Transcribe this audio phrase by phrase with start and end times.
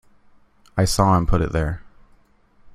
[0.75, 1.83] I saw him put it there.